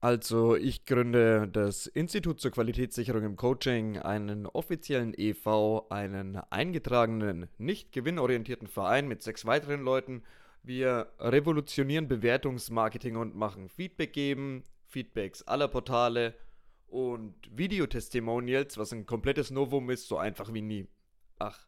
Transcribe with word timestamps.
Also, 0.00 0.56
ich 0.56 0.84
gründe 0.84 1.48
das 1.48 1.86
Institut 1.86 2.40
zur 2.40 2.50
Qualitätssicherung 2.50 3.24
im 3.24 3.36
Coaching, 3.36 3.98
einen 3.98 4.46
offiziellen 4.46 5.14
EV, 5.16 5.86
einen 5.88 6.36
eingetragenen, 6.50 7.48
nicht 7.56 7.92
gewinnorientierten 7.92 8.68
Verein 8.68 9.08
mit 9.08 9.22
sechs 9.22 9.46
weiteren 9.46 9.82
Leuten. 9.82 10.22
Wir 10.62 11.08
revolutionieren 11.18 12.08
Bewertungsmarketing 12.08 13.16
und 13.16 13.36
machen 13.36 13.70
Feedback 13.70 14.12
geben, 14.12 14.64
Feedbacks 14.84 15.42
aller 15.42 15.68
Portale 15.68 16.34
und 16.88 17.34
Videotestimonials, 17.50 18.76
was 18.76 18.92
ein 18.92 19.06
komplettes 19.06 19.50
Novum 19.50 19.88
ist, 19.90 20.08
so 20.08 20.18
einfach 20.18 20.52
wie 20.52 20.62
nie. 20.62 20.88
Ach. 21.38 21.66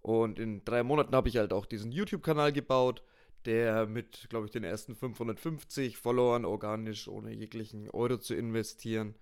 Und 0.00 0.38
in 0.38 0.64
drei 0.64 0.82
Monaten 0.82 1.14
habe 1.14 1.30
ich 1.30 1.38
halt 1.38 1.52
auch 1.52 1.64
diesen 1.64 1.92
YouTube-Kanal 1.92 2.52
gebaut 2.52 3.02
der 3.46 3.86
mit, 3.86 4.26
glaube 4.30 4.46
ich, 4.46 4.52
den 4.52 4.64
ersten 4.64 4.94
550 4.94 5.96
Followern 5.98 6.44
organisch, 6.44 7.08
ohne 7.08 7.32
jeglichen 7.32 7.90
Euro 7.90 8.18
zu 8.18 8.34
investieren, 8.34 9.14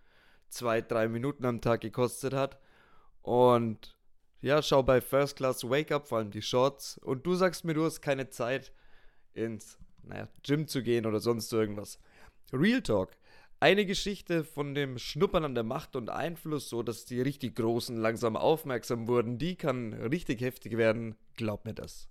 zwei, 0.48 0.80
drei 0.80 1.08
Minuten 1.08 1.44
am 1.44 1.60
Tag 1.60 1.80
gekostet 1.80 2.32
hat. 2.34 2.58
Und 3.22 3.96
ja, 4.40 4.62
schau 4.62 4.82
bei 4.82 5.00
First 5.00 5.36
Class 5.36 5.64
Wake 5.64 5.92
Up, 5.92 6.08
vor 6.08 6.18
allem 6.18 6.30
die 6.30 6.42
Shorts. 6.42 6.98
Und 6.98 7.26
du 7.26 7.34
sagst 7.34 7.64
mir, 7.64 7.74
du 7.74 7.84
hast 7.84 8.00
keine 8.00 8.28
Zeit, 8.28 8.72
ins 9.34 9.78
naja, 10.02 10.28
Gym 10.42 10.66
zu 10.66 10.82
gehen 10.82 11.06
oder 11.06 11.20
sonst 11.20 11.52
irgendwas. 11.52 11.98
Real 12.52 12.82
Talk. 12.82 13.10
Eine 13.60 13.86
Geschichte 13.86 14.42
von 14.42 14.74
dem 14.74 14.98
Schnuppern 14.98 15.44
an 15.44 15.54
der 15.54 15.62
Macht 15.62 15.94
und 15.94 16.10
Einfluss, 16.10 16.68
so 16.68 16.82
dass 16.82 17.04
die 17.04 17.20
richtig 17.20 17.54
Großen 17.54 17.96
langsam 17.96 18.36
aufmerksam 18.36 19.06
wurden, 19.06 19.38
die 19.38 19.54
kann 19.54 19.92
richtig 19.92 20.40
heftig 20.40 20.76
werden. 20.76 21.14
Glaub 21.36 21.64
mir 21.64 21.74
das. 21.74 22.08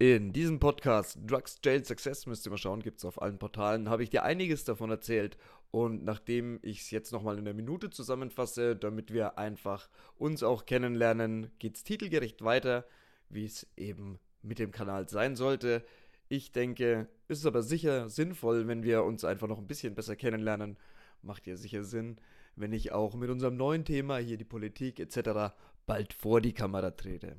In 0.00 0.32
diesem 0.32 0.58
Podcast 0.58 1.18
Drugs 1.26 1.58
Jail 1.64 1.84
Success, 1.84 2.26
müsst 2.26 2.46
ihr 2.46 2.50
mal 2.50 2.56
schauen, 2.56 2.82
gibt 2.82 2.98
es 2.98 3.04
auf 3.04 3.20
allen 3.20 3.38
Portalen, 3.38 3.88
habe 3.88 4.02
ich 4.02 4.10
dir 4.10 4.22
einiges 4.22 4.64
davon 4.64 4.90
erzählt. 4.90 5.36
Und 5.70 6.04
nachdem 6.04 6.58
ich 6.62 6.80
es 6.80 6.90
jetzt 6.90 7.12
nochmal 7.12 7.36
in 7.36 7.46
einer 7.46 7.54
Minute 7.54 7.90
zusammenfasse, 7.90 8.74
damit 8.76 9.12
wir 9.12 9.38
einfach 9.38 9.88
uns 10.16 10.42
auch 10.42 10.66
kennenlernen, 10.66 11.50
geht 11.58 11.76
es 11.76 11.84
titelgerecht 11.84 12.42
weiter, 12.42 12.86
wie 13.28 13.44
es 13.44 13.66
eben 13.76 14.18
mit 14.42 14.58
dem 14.58 14.70
Kanal 14.70 15.08
sein 15.08 15.36
sollte. 15.36 15.84
Ich 16.28 16.52
denke, 16.52 17.08
ist 17.28 17.46
aber 17.46 17.62
sicher 17.62 18.08
sinnvoll, 18.08 18.66
wenn 18.66 18.82
wir 18.82 19.04
uns 19.04 19.24
einfach 19.24 19.48
noch 19.48 19.58
ein 19.58 19.66
bisschen 19.66 19.94
besser 19.94 20.16
kennenlernen. 20.16 20.76
Macht 21.22 21.46
ja 21.46 21.56
sicher 21.56 21.84
Sinn, 21.84 22.16
wenn 22.56 22.72
ich 22.72 22.92
auch 22.92 23.14
mit 23.14 23.30
unserem 23.30 23.56
neuen 23.56 23.84
Thema, 23.84 24.18
hier 24.18 24.38
die 24.38 24.44
Politik 24.44 25.00
etc., 25.00 25.54
bald 25.86 26.12
vor 26.12 26.40
die 26.40 26.52
Kamera 26.52 26.90
trete. 26.92 27.36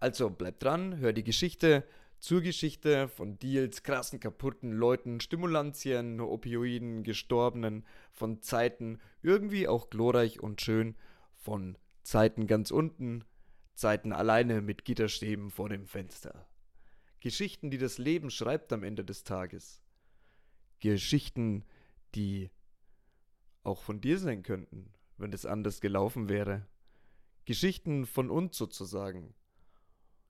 Also 0.00 0.30
bleib 0.30 0.60
dran, 0.60 0.98
hör 0.98 1.12
die 1.12 1.24
Geschichte 1.24 1.84
zur 2.18 2.40
Geschichte 2.40 3.08
von 3.08 3.38
Deals, 3.38 3.82
krassen, 3.82 4.20
kaputten 4.20 4.72
Leuten, 4.72 5.20
Stimulantien, 5.20 6.20
Opioiden, 6.20 7.04
Gestorbenen, 7.04 7.84
von 8.12 8.40
Zeiten 8.42 8.98
irgendwie 9.22 9.68
auch 9.68 9.90
glorreich 9.90 10.40
und 10.40 10.60
schön, 10.60 10.96
von 11.36 11.78
Zeiten 12.02 12.46
ganz 12.46 12.70
unten, 12.70 13.24
Zeiten 13.74 14.12
alleine 14.12 14.60
mit 14.60 14.84
Gitterstäben 14.84 15.50
vor 15.50 15.68
dem 15.68 15.86
Fenster. 15.86 16.48
Geschichten, 17.20 17.70
die 17.70 17.78
das 17.78 17.98
Leben 17.98 18.30
schreibt 18.30 18.72
am 18.72 18.82
Ende 18.82 19.04
des 19.04 19.24
Tages. 19.24 19.82
Geschichten, 20.80 21.64
die 22.14 22.50
auch 23.62 23.82
von 23.82 24.00
dir 24.00 24.18
sein 24.18 24.42
könnten, 24.42 24.92
wenn 25.16 25.32
es 25.32 25.46
anders 25.46 25.80
gelaufen 25.80 26.28
wäre. 26.28 26.66
Geschichten 27.44 28.06
von 28.06 28.30
uns 28.30 28.56
sozusagen. 28.56 29.34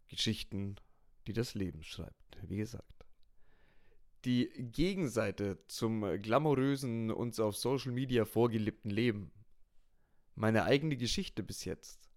Geschichten, 0.08 0.76
die 1.26 1.32
das 1.32 1.54
Leben 1.54 1.82
schreibt, 1.82 2.38
wie 2.42 2.56
gesagt. 2.56 3.06
Die 4.24 4.48
Gegenseite 4.72 5.58
zum 5.68 6.20
glamourösen, 6.20 7.10
uns 7.10 7.38
auf 7.38 7.56
Social 7.56 7.92
Media 7.92 8.24
vorgelebten 8.24 8.90
Leben. 8.90 9.30
Meine 10.34 10.64
eigene 10.64 10.96
Geschichte 10.96 11.42
bis 11.42 11.64
jetzt. 11.64 12.08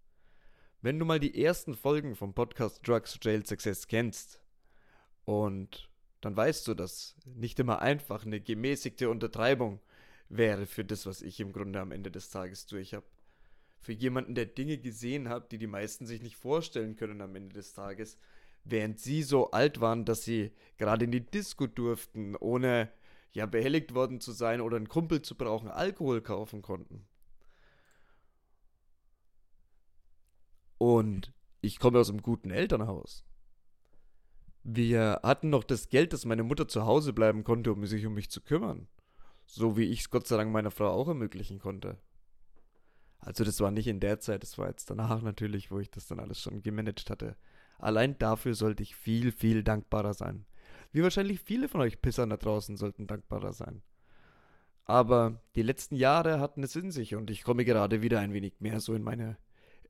Wenn 0.81 0.97
du 0.97 1.06
mal 1.06 1.19
die 1.19 1.44
ersten 1.44 1.75
Folgen 1.75 2.16
vom 2.16 2.34
Podcast 2.34 2.88
Drugs 2.88 3.19
Jail 3.22 3.46
Success 3.46 3.88
kennst 3.88 4.41
und 5.25 5.90
dann 6.22 6.35
weißt 6.35 6.68
du, 6.68 6.74
dass 6.74 7.16
nicht 7.25 7.59
immer 7.59 7.81
einfach 7.81 8.25
eine 8.25 8.41
gemäßigte 8.41 9.09
Untertreibung 9.09 9.80
wäre 10.30 10.66
für 10.66 10.85
das, 10.85 11.06
was 11.06 11.22
ich 11.22 11.40
im 11.40 11.53
Grunde 11.53 11.80
am 11.80 11.91
Ende 11.91 12.09
des 12.09 12.30
Tages 12.30 12.66
durch 12.66 12.94
habe 12.94 13.06
für 13.81 13.94
jemanden, 13.94 14.36
der 14.36 14.46
Dinge 14.46 14.78
gesehen 14.78 15.28
hat, 15.28 15.52
die 15.52 15.58
die 15.58 15.68
meisten 15.68 16.06
sich 16.06 16.22
nicht 16.22 16.38
vorstellen 16.38 16.96
können 16.96 17.19
am 17.19 17.36
Ende 17.36 17.56
des 17.56 17.74
Tages, 17.74 18.18
während 18.64 19.00
sie 19.00 19.24
so 19.24 19.52
alt 19.52 19.81
waren, 19.81 20.06
dass 20.06 20.24
sie 20.24 20.52
gerade 20.78 21.06
in 21.06 21.12
die 21.12 21.25
Disco 21.25 21.66
durften, 21.66 22.36
ohne 22.36 22.92
ja 23.34 23.47
behelligt 23.47 23.96
worden 23.96 24.22
zu 24.22 24.34
sein 24.34 24.62
oder 24.62 24.78
einen 24.78 24.88
Kumpel 24.88 25.24
zu 25.24 25.36
brauchen, 25.36 25.69
Alkohol 25.69 26.22
kaufen 26.22 26.62
konnten. 26.62 27.08
Und 30.78 31.34
ich 31.62 31.80
komme 31.80 32.00
aus 32.00 32.09
einem 32.09 32.22
guten 32.22 32.52
Elternhaus. 32.52 33.24
Wir 34.63 35.22
hatten 35.24 35.50
noch 35.50 35.63
das 35.63 35.90
Geld, 35.90 36.13
dass 36.13 36.25
meine 36.25 36.44
Mutter 36.44 36.68
zu 36.68 36.86
Hause 36.86 37.13
bleiben 37.13 37.44
konnte, 37.44 37.72
um 37.72 37.86
sich 37.86 38.06
um 38.06 38.13
mich 38.13 38.30
zu 38.30 38.42
kümmern. 38.42 38.88
So 39.46 39.75
wie 39.75 39.86
ich 39.86 40.02
es 40.02 40.09
Gott 40.12 40.28
sei 40.28 40.38
Dank 40.38 40.52
meiner 40.52 40.72
Frau 40.72 40.90
auch 40.90 41.08
ermöglichen 41.08 41.59
konnte. 41.59 41.98
Also 43.22 43.44
das 43.44 43.59
war 43.59 43.72
nicht 43.72 43.88
in 43.88 44.00
der 44.00 44.20
Zeit, 44.20 44.42
das 44.44 44.58
war 44.58 44.68
jetzt 44.68 44.90
danach 44.90 45.22
natürlich, 45.22 45.72
wo 45.72 45.80
ich 45.80 45.92
das 45.92 46.08
dann 46.08 46.20
alles 46.20 46.42
schon 46.42 46.64
gemanagt 46.64 47.09
hatte. 47.09 47.38
Allein 47.78 48.18
dafür 48.18 48.56
sollte 48.56 48.84
ich 48.84 48.96
viel, 48.96 49.32
viel 49.32 49.64
dankbarer 49.64 50.14
sein. 50.14 50.46
Wie 50.92 51.04
wahrscheinlich 51.04 51.40
viele 51.40 51.70
von 51.70 51.81
euch 51.81 52.02
Pissern 52.02 52.31
da 52.31 52.38
draußen 52.38 52.78
sollten 52.78 53.08
dankbarer 53.08 53.54
sein. 53.54 53.84
Aber 54.86 55.42
die 55.56 55.62
letzten 55.62 55.96
Jahre 55.96 56.40
hatten 56.40 56.64
es 56.64 56.76
in 56.76 56.92
sich 56.92 57.16
und 57.16 57.30
ich 57.30 57.44
komme 57.44 57.64
gerade 57.64 58.02
wieder 58.02 58.20
ein 58.20 58.34
wenig 58.34 58.60
mehr 58.60 58.80
so 58.80 58.94
in 58.94 59.04
meine 59.04 59.38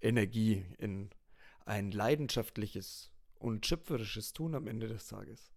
Energie, 0.02 0.66
in 0.78 1.09
ein 1.66 1.91
leidenschaftliches 1.91 3.12
und 3.40 3.66
schöpferisches 3.66 4.34
Tun 4.34 4.56
am 4.56 4.68
Ende 4.68 4.88
des 4.88 5.08
Tages. 5.08 5.52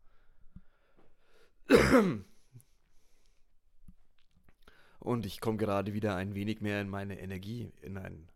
Und 5.04 5.26
ich 5.26 5.42
komme 5.42 5.58
gerade 5.58 5.92
wieder 5.92 6.16
ein 6.16 6.34
wenig 6.34 6.62
mehr 6.62 6.80
in 6.80 6.88
meine 6.88 7.20
Energie, 7.20 7.70
in 7.82 7.98
ein 7.98 8.26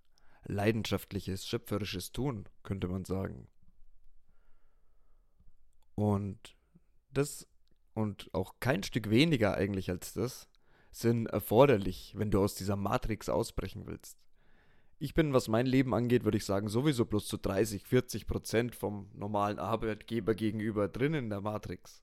leidenschaftliches, 0.44 1.46
schöpferisches 1.46 2.12
Tun, 2.12 2.46
könnte 2.62 2.88
man 2.88 3.06
sagen. 3.06 3.48
Und 5.94 6.54
das 7.10 7.48
und 7.94 8.28
auch 8.34 8.56
kein 8.60 8.82
Stück 8.82 9.08
weniger 9.08 9.54
eigentlich 9.54 9.90
als 9.90 10.12
das 10.12 10.46
sind 10.90 11.26
erforderlich, 11.28 12.12
wenn 12.16 12.30
du 12.30 12.42
aus 12.42 12.54
dieser 12.54 12.76
Matrix 12.76 13.30
ausbrechen 13.30 13.86
willst. 13.86 14.18
Ich 14.98 15.14
bin, 15.14 15.32
was 15.32 15.48
mein 15.48 15.64
Leben 15.64 15.94
angeht, 15.94 16.24
würde 16.24 16.36
ich 16.36 16.44
sagen, 16.44 16.68
sowieso 16.68 17.06
bloß 17.06 17.26
zu 17.28 17.38
30, 17.38 17.86
40 17.86 18.26
Prozent 18.26 18.74
vom 18.74 19.10
normalen 19.14 19.58
Arbeitgeber 19.58 20.34
gegenüber 20.34 20.86
drin 20.86 21.14
in 21.14 21.30
der 21.30 21.40
Matrix. 21.40 22.02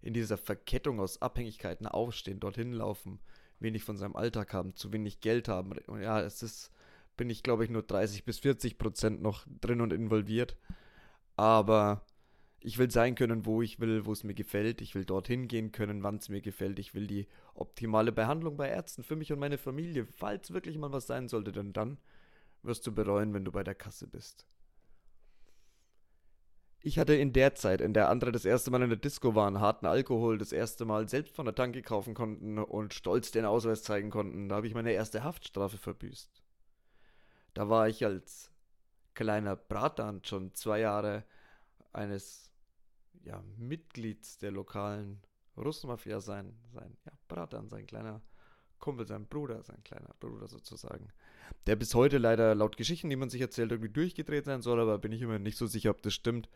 In 0.00 0.14
dieser 0.14 0.38
Verkettung 0.38 1.00
aus 1.00 1.20
Abhängigkeiten 1.20 1.86
aufstehen, 1.86 2.40
dorthin 2.40 2.72
laufen, 2.72 3.20
wenig 3.60 3.84
von 3.84 3.96
seinem 3.96 4.16
Alltag 4.16 4.52
haben, 4.52 4.74
zu 4.74 4.92
wenig 4.92 5.20
Geld 5.20 5.48
haben. 5.48 5.72
Und 5.86 6.02
ja, 6.02 6.20
es 6.20 6.42
ist, 6.42 6.70
bin 7.16 7.30
ich 7.30 7.42
glaube 7.42 7.64
ich 7.64 7.70
nur 7.70 7.82
30 7.82 8.24
bis 8.24 8.38
40 8.38 8.78
Prozent 8.78 9.22
noch 9.22 9.46
drin 9.60 9.80
und 9.80 9.92
involviert. 9.92 10.56
Aber 11.36 12.04
ich 12.60 12.78
will 12.78 12.90
sein 12.90 13.14
können, 13.14 13.46
wo 13.46 13.62
ich 13.62 13.80
will, 13.80 14.04
wo 14.04 14.12
es 14.12 14.24
mir 14.24 14.34
gefällt. 14.34 14.82
Ich 14.82 14.94
will 14.94 15.04
dorthin 15.04 15.48
gehen 15.48 15.72
können, 15.72 16.02
wann 16.02 16.16
es 16.16 16.28
mir 16.28 16.42
gefällt. 16.42 16.78
Ich 16.78 16.94
will 16.94 17.06
die 17.06 17.26
optimale 17.54 18.12
Behandlung 18.12 18.56
bei 18.56 18.68
Ärzten 18.68 19.02
für 19.02 19.16
mich 19.16 19.32
und 19.32 19.38
meine 19.38 19.58
Familie. 19.58 20.04
Falls 20.04 20.52
wirklich 20.52 20.76
mal 20.76 20.92
was 20.92 21.06
sein 21.06 21.28
sollte, 21.28 21.52
denn 21.52 21.72
dann 21.72 21.98
wirst 22.62 22.86
du 22.86 22.92
bereuen, 22.92 23.32
wenn 23.32 23.44
du 23.44 23.52
bei 23.52 23.64
der 23.64 23.74
Kasse 23.74 24.06
bist. 24.06 24.46
Ich 26.82 26.98
hatte 26.98 27.14
in 27.14 27.34
der 27.34 27.54
Zeit, 27.54 27.82
in 27.82 27.92
der 27.92 28.08
andere 28.08 28.32
das 28.32 28.46
erste 28.46 28.70
Mal 28.70 28.82
in 28.82 28.88
der 28.88 28.98
Disco 28.98 29.34
waren, 29.34 29.60
harten 29.60 29.84
Alkohol, 29.84 30.38
das 30.38 30.50
erste 30.50 30.86
Mal 30.86 31.08
selbst 31.08 31.36
von 31.36 31.44
der 31.44 31.54
Tanke 31.54 31.82
kaufen 31.82 32.14
konnten 32.14 32.58
und 32.58 32.94
stolz 32.94 33.30
den 33.30 33.44
Ausweis 33.44 33.82
zeigen 33.82 34.10
konnten, 34.10 34.48
da 34.48 34.56
habe 34.56 34.66
ich 34.66 34.74
meine 34.74 34.92
erste 34.92 35.22
Haftstrafe 35.22 35.76
verbüßt. 35.76 36.42
Da 37.52 37.68
war 37.68 37.88
ich 37.88 38.04
als 38.04 38.50
kleiner 39.12 39.56
Bratan 39.56 40.24
schon 40.24 40.54
zwei 40.54 40.80
Jahre 40.80 41.24
eines 41.92 42.50
ja, 43.24 43.42
Mitglieds 43.58 44.38
der 44.38 44.50
lokalen 44.50 45.20
Russenmafia 45.58 46.20
sein, 46.20 46.56
sein 46.72 46.96
ja, 47.04 47.12
Bratan, 47.28 47.68
sein 47.68 47.86
kleiner 47.86 48.22
Kumpel, 48.80 49.06
sein 49.06 49.26
Bruder, 49.26 49.62
sein 49.62 49.82
kleiner 49.84 50.14
Bruder 50.18 50.48
sozusagen. 50.48 51.08
Der 51.66 51.76
bis 51.76 51.94
heute 51.94 52.18
leider 52.18 52.54
laut 52.54 52.76
Geschichten, 52.76 53.10
die 53.10 53.16
man 53.16 53.30
sich 53.30 53.40
erzählt, 53.40 53.70
irgendwie 53.70 53.92
durchgedreht 53.92 54.44
sein 54.44 54.62
soll, 54.62 54.80
aber 54.80 54.98
bin 54.98 55.12
ich 55.12 55.22
immer 55.22 55.38
nicht 55.38 55.58
so 55.58 55.66
sicher, 55.66 55.90
ob 55.90 56.02
das 56.02 56.14
stimmt. 56.14 56.48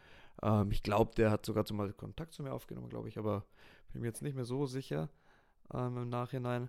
Ähm, 0.42 0.70
ich 0.70 0.82
glaube, 0.82 1.14
der 1.16 1.30
hat 1.30 1.46
sogar 1.46 1.64
zumal 1.64 1.92
Kontakt 1.92 2.32
zu 2.32 2.42
mir 2.42 2.52
aufgenommen, 2.52 2.88
glaube 2.88 3.08
ich, 3.08 3.18
aber 3.18 3.44
bin 3.92 4.02
mir 4.02 4.08
jetzt 4.08 4.22
nicht 4.22 4.34
mehr 4.34 4.44
so 4.44 4.66
sicher 4.66 5.10
ähm, 5.72 5.96
im 5.98 6.08
Nachhinein. 6.08 6.68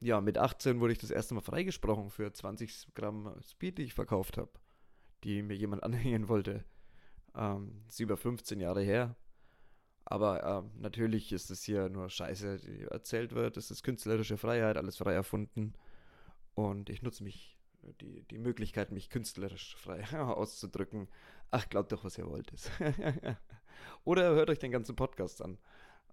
Ja, 0.00 0.20
mit 0.20 0.38
18 0.38 0.80
wurde 0.80 0.92
ich 0.92 0.98
das 0.98 1.10
erste 1.10 1.34
Mal 1.34 1.42
freigesprochen 1.42 2.10
für 2.10 2.32
20 2.32 2.94
Gramm 2.94 3.34
Speed, 3.42 3.78
die 3.78 3.82
ich 3.82 3.94
verkauft 3.94 4.38
habe, 4.38 4.50
die 5.24 5.42
mir 5.42 5.56
jemand 5.56 5.82
anhängen 5.84 6.28
wollte. 6.28 6.64
Ähm, 7.34 7.82
ist 7.88 8.00
über 8.00 8.16
15 8.16 8.60
Jahre 8.60 8.82
her. 8.82 9.16
Aber 10.04 10.42
äh, 10.42 10.80
natürlich 10.80 11.32
ist 11.32 11.50
es 11.50 11.62
hier 11.62 11.88
nur 11.88 12.08
Scheiße, 12.08 12.58
die 12.58 12.82
erzählt 12.82 13.34
wird. 13.34 13.56
Es 13.56 13.70
ist 13.70 13.82
künstlerische 13.82 14.38
Freiheit, 14.38 14.76
alles 14.76 14.96
frei 14.96 15.12
erfunden. 15.12 15.74
Und 16.54 16.90
ich 16.90 17.02
nutze 17.02 17.22
mich, 17.22 17.56
die, 18.00 18.22
die 18.24 18.38
Möglichkeit, 18.38 18.92
mich 18.92 19.10
künstlerisch 19.10 19.76
frei 19.76 20.04
auszudrücken. 20.18 21.08
Ach, 21.50 21.68
glaubt 21.68 21.92
doch, 21.92 22.04
was 22.04 22.18
ihr 22.18 22.26
wollt. 22.26 22.52
Oder 24.04 24.30
hört 24.34 24.50
euch 24.50 24.58
den 24.58 24.72
ganzen 24.72 24.96
Podcast 24.96 25.42
an. 25.42 25.58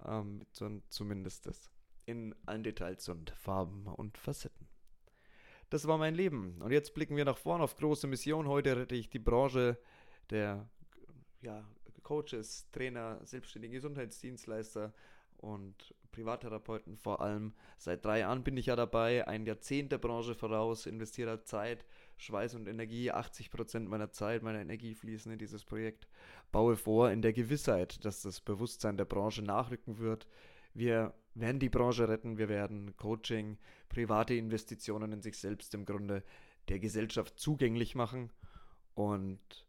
Ähm, 0.06 0.46
zumindest 0.90 1.48
das. 1.48 1.72
In 2.06 2.36
allen 2.46 2.64
Details 2.64 3.10
und 3.10 3.32
Farben 3.32 3.88
und 3.88 4.18
Facetten. 4.18 4.68
Das 5.70 5.88
war 5.88 5.98
mein 5.98 6.16
Leben. 6.16 6.62
Und 6.62 6.72
jetzt 6.72 6.94
blicken 6.94 7.18
wir 7.18 7.26
nach 7.26 7.38
vorn 7.38 7.62
auf 7.62 7.76
große 7.76 8.08
Mission. 8.08 8.48
Heute 8.48 8.78
rette 8.78 8.96
ich 8.96 9.10
die 9.10 9.20
Branche 9.20 9.78
der 10.30 10.70
ja, 11.42 11.64
Coaches, 12.08 12.70
Trainer, 12.72 13.20
selbstständige 13.26 13.74
Gesundheitsdienstleister 13.74 14.94
und 15.36 15.94
Privattherapeuten 16.14 16.96
vor 16.96 17.20
allem. 17.20 17.54
Seit 17.78 18.06
drei 18.06 18.20
Jahren 18.20 18.46
bin 18.46 18.56
ich 18.56 18.68
ja 18.68 18.78
dabei, 18.78 19.28
ein 19.28 19.46
Jahrzehnt 19.46 19.92
der 19.92 19.98
Branche 19.98 20.34
voraus, 20.34 20.86
investiere 20.86 21.44
Zeit, 21.44 21.86
Schweiß 22.16 22.56
und 22.56 22.70
Energie, 22.70 23.12
80 23.12 23.52
Prozent 23.52 23.90
meiner 23.90 24.10
Zeit, 24.10 24.42
meiner 24.42 24.62
Energie 24.62 24.96
fließen 24.96 25.34
in 25.34 25.38
dieses 25.38 25.66
Projekt, 25.66 26.08
baue 26.54 26.78
vor 26.78 27.12
in 27.12 27.22
der 27.22 27.34
Gewissheit, 27.34 28.06
dass 28.06 28.22
das 28.22 28.40
Bewusstsein 28.40 28.96
der 28.96 29.04
Branche 29.04 29.42
nachrücken 29.42 29.98
wird. 29.98 30.30
Wir 30.74 31.14
werden 31.36 31.60
die 31.60 31.70
Branche 31.70 32.08
retten, 32.08 32.38
wir 32.38 32.48
werden 32.48 32.96
Coaching, 32.96 33.58
private 33.90 34.34
Investitionen 34.34 35.12
in 35.12 35.22
sich 35.22 35.38
selbst 35.38 35.74
im 35.74 35.84
Grunde 35.84 36.24
der 36.70 36.80
Gesellschaft 36.80 37.38
zugänglich 37.38 37.96
machen 37.96 38.32
und 38.96 39.67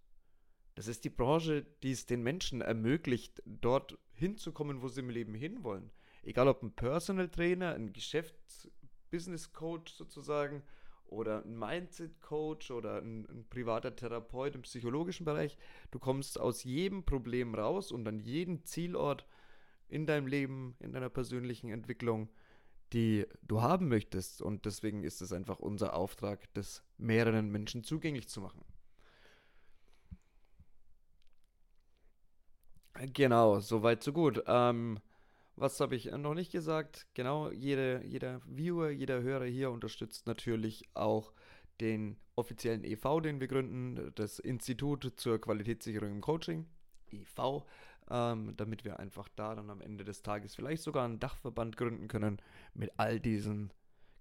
das 0.79 0.87
ist 0.87 1.05
die 1.05 1.11
Branche, 1.11 1.67
die 1.83 1.91
es 1.91 2.07
den 2.07 2.23
Menschen 2.23 2.61
ermöglicht, 2.61 3.43
dort 3.45 3.99
hinzukommen, 4.13 4.81
wo 4.81 4.87
sie 4.87 5.01
im 5.01 5.11
Leben 5.11 5.35
hinwollen. 5.35 5.91
Egal 6.23 6.47
ob 6.47 6.63
ein 6.63 6.71
Personal 6.71 7.29
Trainer, 7.29 7.75
ein 7.75 7.93
Geschäfts-Business-Coach 7.93 9.93
sozusagen 9.93 10.63
oder 11.07 11.45
ein 11.45 11.59
Mindset-Coach 11.59 12.71
oder 12.71 13.03
ein, 13.03 13.27
ein, 13.29 13.45
privater 13.51 13.97
Therapeut 13.97 14.55
im 14.55 14.63
psychologischen 14.63 15.25
Bereich. 15.25 15.59
Du 15.91 15.99
kommst 15.99 16.39
aus 16.39 16.63
jedem 16.63 17.03
Problem 17.03 17.57
raus 17.57 17.91
und 17.91 18.07
an 18.07 18.21
jedem 18.21 18.63
Zielort 18.63 19.27
in 19.89 20.07
deinem 20.07 20.29
Leben, 20.29 20.77
in 20.79 20.93
deiner 20.93 21.09
persönlichen 21.09 21.71
Entwicklung, 21.71 22.29
die 22.93 23.27
du 23.43 23.63
haben 23.63 23.89
möchtest. 23.89 24.43
Und 24.43 24.65
deswegen 24.65 25.03
ist 25.03 25.23
es 25.23 25.33
einfach 25.33 25.59
unser 25.59 25.95
Auftrag, 25.95 26.55
das 26.55 26.85
mehreren 26.99 27.51
Menschen 27.51 27.83
zugänglich 27.83 28.29
zu 28.29 28.41
machen. 28.41 28.65
Genau, 33.01 33.61
soweit 33.61 34.03
so 34.03 34.13
gut. 34.13 34.43
Ähm, 34.47 34.99
was 35.57 35.81
habe 35.81 35.97
ich 35.97 36.11
noch 36.11 36.35
nicht 36.35 36.53
gesagt? 36.53 37.07
Genau, 37.15 37.51
jede, 37.51 38.03
jeder 38.05 38.43
Viewer, 38.45 38.91
jeder 38.91 39.23
Hörer 39.23 39.47
hier 39.47 39.71
unterstützt 39.71 40.27
natürlich 40.27 40.85
auch 40.95 41.33
den 41.81 42.19
offiziellen 42.35 42.85
EV, 42.85 43.21
den 43.21 43.41
wir 43.41 43.49
gründen, 43.49 44.13
das 44.17 44.39
Institut 44.41 45.13
zur 45.17 45.41
Qualitätssicherung 45.41 46.11
im 46.11 46.21
Coaching, 46.21 46.67
EV, 47.13 47.65
ähm, 48.11 48.55
damit 48.57 48.85
wir 48.85 48.99
einfach 48.99 49.29
da 49.37 49.55
dann 49.55 49.71
am 49.71 49.81
Ende 49.81 50.03
des 50.05 50.23
Tages 50.23 50.57
vielleicht 50.57 50.83
sogar 50.83 51.05
einen 51.05 51.21
Dachverband 51.21 51.77
gründen 51.77 52.09
können 52.09 52.43
mit 52.75 52.91
all 52.97 53.21
diesen 53.21 53.73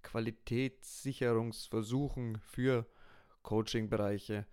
Qualitätssicherungsversuchen 0.04 2.38
für 2.42 2.86
Coaching-Bereiche. 3.42 4.46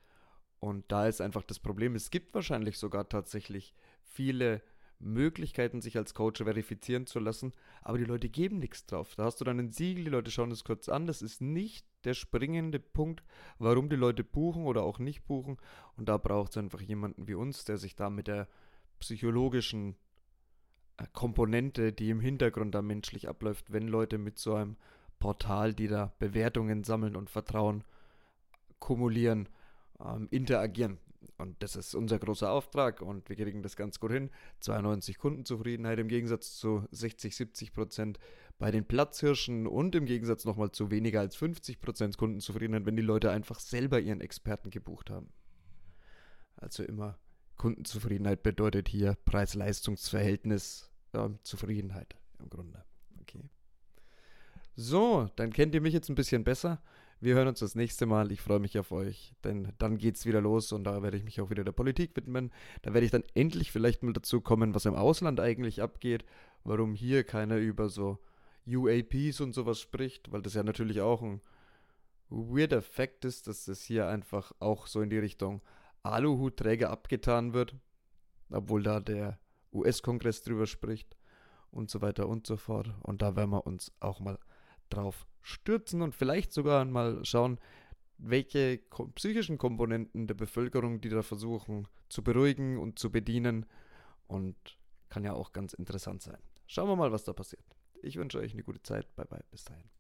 Und 0.60 0.90
da 0.90 1.08
ist 1.08 1.20
einfach 1.20 1.42
das 1.42 1.58
Problem, 1.58 1.94
es 1.94 2.10
gibt 2.10 2.34
wahrscheinlich 2.34 2.78
sogar 2.78 3.06
tatsächlich 3.08 3.74
viele 4.14 4.62
Möglichkeiten, 5.00 5.80
sich 5.80 5.96
als 5.96 6.14
Coach 6.14 6.42
verifizieren 6.42 7.06
zu 7.06 7.18
lassen, 7.18 7.52
aber 7.82 7.98
die 7.98 8.04
Leute 8.04 8.28
geben 8.28 8.58
nichts 8.58 8.86
drauf. 8.86 9.14
Da 9.16 9.24
hast 9.24 9.40
du 9.40 9.44
dann 9.44 9.58
ein 9.58 9.70
Siegel, 9.70 10.04
die 10.04 10.10
Leute 10.10 10.30
schauen 10.30 10.50
es 10.50 10.64
kurz 10.64 10.88
an. 10.88 11.06
Das 11.06 11.20
ist 11.20 11.42
nicht 11.42 11.86
der 12.04 12.14
springende 12.14 12.78
Punkt, 12.80 13.22
warum 13.58 13.88
die 13.88 13.96
Leute 13.96 14.24
buchen 14.24 14.64
oder 14.64 14.82
auch 14.82 14.98
nicht 14.98 15.24
buchen. 15.26 15.58
Und 15.96 16.08
da 16.08 16.16
braucht 16.16 16.52
es 16.52 16.56
einfach 16.56 16.80
jemanden 16.80 17.28
wie 17.28 17.34
uns, 17.34 17.64
der 17.64 17.76
sich 17.76 17.96
da 17.96 18.08
mit 18.08 18.28
der 18.28 18.48
psychologischen 19.00 19.96
äh, 20.96 21.06
Komponente, 21.12 21.92
die 21.92 22.10
im 22.10 22.20
Hintergrund 22.20 22.74
da 22.74 22.82
menschlich 22.82 23.28
abläuft, 23.28 23.72
wenn 23.72 23.88
Leute 23.88 24.18
mit 24.18 24.38
so 24.38 24.54
einem 24.54 24.76
Portal, 25.18 25.74
die 25.74 25.88
da 25.88 26.12
Bewertungen 26.18 26.84
sammeln 26.84 27.16
und 27.16 27.30
Vertrauen 27.30 27.84
kumulieren, 28.78 29.48
ähm, 30.04 30.28
interagieren. 30.30 30.98
Und 31.36 31.60
das 31.62 31.74
ist 31.74 31.94
unser 31.94 32.18
großer 32.18 32.50
Auftrag 32.50 33.02
und 33.02 33.28
wir 33.28 33.34
kriegen 33.34 33.62
das 33.62 33.74
ganz 33.74 33.98
gut 33.98 34.12
hin. 34.12 34.30
92 34.60 35.18
Kundenzufriedenheit 35.18 35.98
im 35.98 36.06
Gegensatz 36.06 36.56
zu 36.56 36.86
60, 36.92 37.34
70 37.34 37.72
Prozent 37.72 38.18
bei 38.58 38.70
den 38.70 38.84
Platzhirschen 38.84 39.66
und 39.66 39.96
im 39.96 40.06
Gegensatz 40.06 40.44
nochmal 40.44 40.70
zu 40.70 40.92
weniger 40.92 41.20
als 41.20 41.34
50 41.34 41.80
Prozent 41.80 42.16
Kundenzufriedenheit, 42.18 42.86
wenn 42.86 42.96
die 42.96 43.02
Leute 43.02 43.30
einfach 43.32 43.58
selber 43.58 44.00
ihren 44.00 44.20
Experten 44.20 44.70
gebucht 44.70 45.10
haben. 45.10 45.32
Also 46.56 46.84
immer 46.84 47.18
Kundenzufriedenheit 47.56 48.42
bedeutet 48.42 48.88
hier 48.88 49.16
Preis-Leistungs-Verhältnis 49.24 50.90
ja, 51.14 51.30
Zufriedenheit 51.42 52.14
im 52.38 52.48
Grunde. 52.48 52.84
Okay. 53.20 53.50
So, 54.76 55.28
dann 55.36 55.52
kennt 55.52 55.74
ihr 55.74 55.80
mich 55.80 55.94
jetzt 55.94 56.08
ein 56.08 56.14
bisschen 56.14 56.44
besser. 56.44 56.80
Wir 57.24 57.36
hören 57.36 57.48
uns 57.48 57.60
das 57.60 57.74
nächste 57.74 58.04
Mal. 58.04 58.30
Ich 58.32 58.42
freue 58.42 58.58
mich 58.58 58.78
auf 58.78 58.92
euch, 58.92 59.32
denn 59.44 59.72
dann 59.78 59.96
geht 59.96 60.16
es 60.16 60.26
wieder 60.26 60.42
los 60.42 60.72
und 60.72 60.84
da 60.84 61.02
werde 61.02 61.16
ich 61.16 61.24
mich 61.24 61.40
auch 61.40 61.48
wieder 61.48 61.64
der 61.64 61.72
Politik 61.72 62.14
widmen. 62.16 62.52
Da 62.82 62.92
werde 62.92 63.06
ich 63.06 63.12
dann 63.12 63.24
endlich 63.32 63.72
vielleicht 63.72 64.02
mal 64.02 64.12
dazu 64.12 64.42
kommen, 64.42 64.74
was 64.74 64.84
im 64.84 64.94
Ausland 64.94 65.40
eigentlich 65.40 65.80
abgeht, 65.80 66.26
warum 66.64 66.92
hier 66.94 67.24
keiner 67.24 67.56
über 67.56 67.88
so 67.88 68.18
UAPs 68.66 69.40
und 69.40 69.54
sowas 69.54 69.80
spricht, 69.80 70.32
weil 70.32 70.42
das 70.42 70.52
ja 70.52 70.62
natürlich 70.62 71.00
auch 71.00 71.22
ein 71.22 71.40
weirder 72.28 72.82
Fakt 72.82 73.24
ist, 73.24 73.46
dass 73.46 73.64
das 73.64 73.82
hier 73.82 74.06
einfach 74.06 74.52
auch 74.58 74.86
so 74.86 75.00
in 75.00 75.08
die 75.08 75.16
Richtung 75.16 75.62
Aluhutträger 76.02 76.90
abgetan 76.90 77.54
wird, 77.54 77.74
obwohl 78.50 78.82
da 78.82 79.00
der 79.00 79.38
US-Kongress 79.72 80.42
drüber 80.42 80.66
spricht 80.66 81.16
und 81.70 81.88
so 81.88 82.02
weiter 82.02 82.28
und 82.28 82.46
so 82.46 82.58
fort. 82.58 82.92
Und 83.00 83.22
da 83.22 83.34
werden 83.34 83.52
wir 83.52 83.66
uns 83.66 83.92
auch 84.00 84.20
mal 84.20 84.38
drauf 84.94 85.26
stürzen 85.42 86.02
und 86.02 86.14
vielleicht 86.14 86.52
sogar 86.52 86.84
mal 86.84 87.24
schauen, 87.24 87.58
welche 88.18 88.80
psychischen 89.14 89.58
Komponenten 89.58 90.26
der 90.26 90.34
Bevölkerung 90.34 91.00
die 91.00 91.08
da 91.08 91.22
versuchen 91.22 91.88
zu 92.08 92.22
beruhigen 92.22 92.78
und 92.78 92.98
zu 92.98 93.10
bedienen. 93.10 93.66
Und 94.26 94.56
kann 95.14 95.22
ja 95.22 95.32
auch 95.32 95.52
ganz 95.52 95.74
interessant 95.74 96.22
sein. 96.22 96.38
Schauen 96.66 96.88
wir 96.88 96.96
mal, 96.96 97.12
was 97.12 97.24
da 97.24 97.32
passiert. 97.32 97.64
Ich 98.02 98.16
wünsche 98.16 98.38
euch 98.38 98.52
eine 98.52 98.64
gute 98.64 98.82
Zeit. 98.82 99.14
Bye 99.14 99.26
bye. 99.26 99.44
Bis 99.50 99.64
dahin. 99.64 99.93